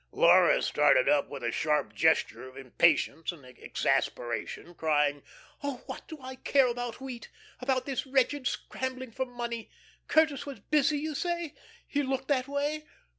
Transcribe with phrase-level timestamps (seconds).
[0.11, 5.21] Laura started up with a sharp gesture of impatience and exasperation, crying:
[5.61, 9.69] "Oh, what do I care about wheat about this wretched scrambling for money.
[10.07, 11.53] Curtis was busy, you say?
[11.87, 12.83] He looked that way?"